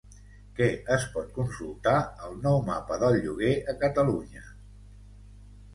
[0.59, 1.93] Què es pot consultar
[2.29, 4.45] al nou Mapa del Lloguer a Catalunya?